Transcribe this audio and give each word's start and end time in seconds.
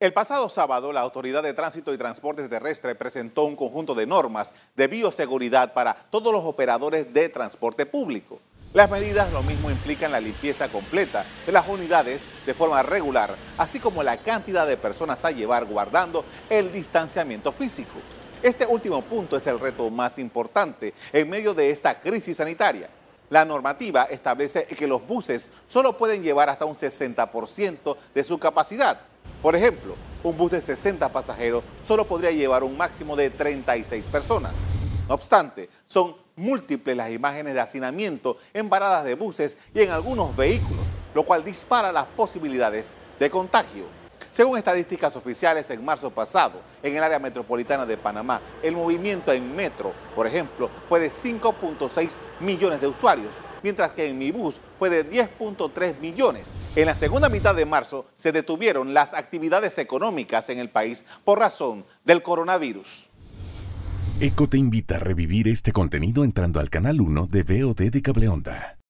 El 0.00 0.14
pasado 0.14 0.48
sábado, 0.48 0.94
la 0.94 1.02
Autoridad 1.02 1.42
de 1.42 1.52
Tránsito 1.52 1.92
y 1.92 1.98
Transporte 1.98 2.48
Terrestre 2.48 2.94
presentó 2.94 3.44
un 3.44 3.54
conjunto 3.54 3.94
de 3.94 4.06
normas 4.06 4.54
de 4.74 4.86
bioseguridad 4.86 5.74
para 5.74 5.94
todos 5.94 6.32
los 6.32 6.42
operadores 6.42 7.12
de 7.12 7.28
transporte 7.28 7.84
público. 7.84 8.40
Las 8.72 8.90
medidas 8.90 9.30
lo 9.30 9.42
mismo 9.42 9.70
implican 9.70 10.10
la 10.10 10.18
limpieza 10.18 10.68
completa 10.68 11.22
de 11.44 11.52
las 11.52 11.68
unidades 11.68 12.46
de 12.46 12.54
forma 12.54 12.82
regular, 12.82 13.34
así 13.58 13.78
como 13.78 14.02
la 14.02 14.16
cantidad 14.16 14.66
de 14.66 14.78
personas 14.78 15.22
a 15.26 15.32
llevar 15.32 15.66
guardando 15.66 16.24
el 16.48 16.72
distanciamiento 16.72 17.52
físico. 17.52 17.98
Este 18.42 18.64
último 18.64 19.02
punto 19.02 19.36
es 19.36 19.46
el 19.48 19.60
reto 19.60 19.90
más 19.90 20.18
importante 20.18 20.94
en 21.12 21.28
medio 21.28 21.52
de 21.52 21.68
esta 21.68 22.00
crisis 22.00 22.38
sanitaria. 22.38 22.88
La 23.28 23.44
normativa 23.44 24.04
establece 24.04 24.64
que 24.64 24.86
los 24.86 25.06
buses 25.06 25.50
solo 25.66 25.98
pueden 25.98 26.22
llevar 26.22 26.48
hasta 26.48 26.64
un 26.64 26.74
60% 26.74 27.96
de 28.14 28.24
su 28.24 28.38
capacidad 28.38 29.09
por 29.42 29.56
ejemplo, 29.56 29.94
un 30.22 30.36
bus 30.36 30.50
de 30.50 30.60
60 30.60 31.08
pasajeros 31.10 31.64
solo 31.82 32.06
podría 32.06 32.30
llevar 32.30 32.62
un 32.62 32.76
máximo 32.76 33.16
de 33.16 33.30
36 33.30 34.06
personas. 34.08 34.66
No 35.08 35.14
obstante, 35.14 35.70
son 35.86 36.14
múltiples 36.36 36.96
las 36.96 37.10
imágenes 37.10 37.54
de 37.54 37.60
hacinamiento 37.60 38.38
en 38.52 38.68
paradas 38.68 39.04
de 39.04 39.14
buses 39.14 39.56
y 39.74 39.80
en 39.80 39.90
algunos 39.90 40.36
vehículos, 40.36 40.84
lo 41.14 41.22
cual 41.22 41.42
dispara 41.42 41.90
las 41.90 42.06
posibilidades 42.06 42.94
de 43.18 43.30
contagio. 43.30 43.84
Según 44.30 44.58
estadísticas 44.58 45.16
oficiales, 45.16 45.68
en 45.70 45.84
marzo 45.84 46.10
pasado, 46.10 46.60
en 46.84 46.96
el 46.96 47.02
área 47.02 47.18
metropolitana 47.18 47.84
de 47.84 47.96
Panamá, 47.96 48.40
el 48.62 48.76
movimiento 48.76 49.32
en 49.32 49.56
metro, 49.56 49.92
por 50.14 50.26
ejemplo, 50.26 50.70
fue 50.88 51.00
de 51.00 51.10
5.6 51.10 52.16
millones 52.38 52.80
de 52.80 52.86
usuarios, 52.86 53.34
mientras 53.62 53.92
que 53.92 54.08
en 54.08 54.18
mi 54.18 54.30
bus 54.30 54.60
fue 54.78 54.88
de 54.88 55.08
10.3 55.10 55.98
millones. 55.98 56.54
En 56.76 56.86
la 56.86 56.94
segunda 56.94 57.28
mitad 57.28 57.56
de 57.56 57.66
marzo 57.66 58.06
se 58.14 58.30
detuvieron 58.30 58.94
las 58.94 59.14
actividades 59.14 59.78
económicas 59.78 60.48
en 60.48 60.60
el 60.60 60.70
país 60.70 61.04
por 61.24 61.40
razón 61.40 61.84
del 62.04 62.22
coronavirus. 62.22 63.08
ECO 64.20 64.48
te 64.48 64.58
invita 64.58 64.96
a 64.96 64.98
revivir 65.00 65.48
este 65.48 65.72
contenido 65.72 66.24
entrando 66.24 66.60
al 66.60 66.70
canal 66.70 67.00
1 67.00 67.26
de 67.26 67.42
VOD 67.42 67.90
de 67.90 68.02
Cableonda. 68.02 68.76